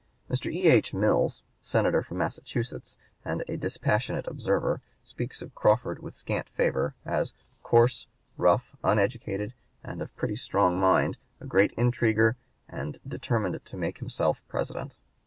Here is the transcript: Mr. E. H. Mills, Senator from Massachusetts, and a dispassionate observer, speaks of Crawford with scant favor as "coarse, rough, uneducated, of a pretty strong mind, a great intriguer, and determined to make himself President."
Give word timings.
Mr. 0.31 0.51
E. 0.51 0.63
H. 0.63 0.95
Mills, 0.95 1.43
Senator 1.61 2.01
from 2.01 2.17
Massachusetts, 2.17 2.97
and 3.23 3.43
a 3.47 3.55
dispassionate 3.55 4.25
observer, 4.27 4.81
speaks 5.03 5.43
of 5.43 5.53
Crawford 5.53 6.01
with 6.01 6.15
scant 6.15 6.49
favor 6.49 6.95
as 7.05 7.35
"coarse, 7.61 8.07
rough, 8.35 8.75
uneducated, 8.83 9.53
of 9.83 10.01
a 10.01 10.07
pretty 10.07 10.35
strong 10.37 10.79
mind, 10.79 11.17
a 11.39 11.45
great 11.45 11.71
intriguer, 11.73 12.35
and 12.67 12.99
determined 13.07 13.63
to 13.63 13.77
make 13.77 13.99
himself 13.99 14.41
President." 14.47 14.95